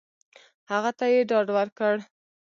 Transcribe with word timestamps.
هغه 0.71 0.91
ته 0.97 1.05
یې 1.13 1.21
ډاډ 1.29 1.47
ورکړ! 1.57 1.95